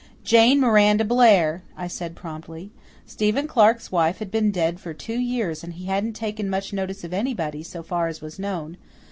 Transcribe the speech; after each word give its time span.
"Jane 0.23 0.59
Miranda 0.59 1.05
Blair," 1.05 1.61
I 1.77 1.87
said 1.87 2.15
promptly. 2.15 2.71
Stephen 3.05 3.45
Clark's 3.45 3.91
wife 3.91 4.17
had 4.17 4.31
been 4.31 4.49
dead 4.49 4.79
for 4.79 4.95
two 4.95 5.19
years 5.19 5.63
and 5.63 5.73
he 5.75 5.85
hadn't 5.85 6.13
taken 6.13 6.49
much 6.49 6.73
notice 6.73 7.03
of 7.03 7.13
anybody, 7.13 7.61
so 7.61 7.83
far 7.83 8.07
as 8.07 8.19
was 8.19 8.39
known. 8.39 8.77